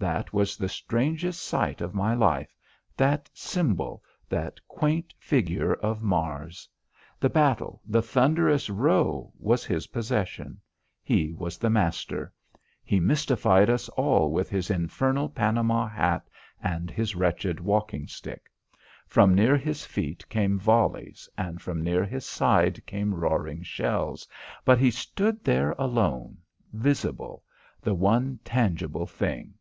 That 0.00 0.32
was 0.32 0.56
the 0.56 0.68
strangest 0.68 1.42
sight 1.42 1.80
of 1.80 1.92
my 1.92 2.14
life 2.14 2.54
that 2.96 3.28
symbol, 3.34 4.04
that 4.28 4.60
quaint 4.68 5.12
figure 5.18 5.74
of 5.74 6.04
Mars. 6.04 6.68
The 7.18 7.28
battle, 7.28 7.82
the 7.84 8.00
thunderous 8.00 8.70
row, 8.70 9.32
was 9.40 9.64
his 9.64 9.88
possession. 9.88 10.60
He 11.02 11.32
was 11.32 11.58
the 11.58 11.68
master. 11.68 12.32
He 12.84 13.00
mystified 13.00 13.68
us 13.68 13.88
all 13.88 14.30
with 14.30 14.50
his 14.50 14.70
infernal 14.70 15.28
Panama 15.28 15.88
hat 15.88 16.30
and 16.62 16.92
his 16.92 17.16
wretched 17.16 17.58
walking 17.58 18.06
stick. 18.06 18.44
From 19.08 19.34
near 19.34 19.56
his 19.56 19.84
feet 19.84 20.28
came 20.28 20.60
volleys 20.60 21.28
and 21.36 21.60
from 21.60 21.82
near 21.82 22.04
his 22.04 22.24
side 22.24 22.86
came 22.86 23.12
roaring 23.16 23.64
shells, 23.64 24.28
but 24.64 24.78
he 24.78 24.92
stood 24.92 25.42
there 25.42 25.74
alone, 25.76 26.38
visible, 26.72 27.42
the 27.82 27.94
one 27.94 28.38
tangible 28.44 29.06
thing. 29.08 29.54